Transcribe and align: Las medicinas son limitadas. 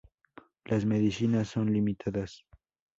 Las 0.65 0.83
medicinas 0.83 1.49
son 1.49 1.71
limitadas. 1.71 2.43